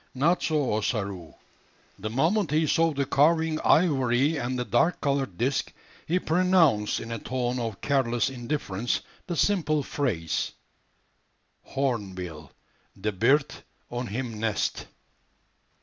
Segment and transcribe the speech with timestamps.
[0.15, 1.35] Not so Ossaroo.
[1.99, 5.71] The moment he saw the carving ivory and the dark coloured disc,
[6.07, 10.53] he pronounced, in a tone of careless indifference, the simple phrase,
[11.61, 12.51] "Hornbill
[12.99, 13.53] de bird
[13.91, 14.87] on him nest."